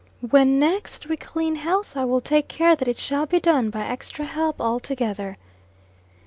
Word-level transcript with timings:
"When 0.27 0.57
next 0.57 1.05
we 1.05 1.15
clean 1.15 1.57
house, 1.57 1.95
I 1.95 2.05
will 2.05 2.21
take 2.21 2.47
care 2.47 2.75
that 2.75 2.87
it 2.87 2.97
shall 2.97 3.27
be 3.27 3.39
done 3.39 3.69
by 3.69 3.85
extra 3.85 4.25
help 4.25 4.59
altogether." 4.59 5.37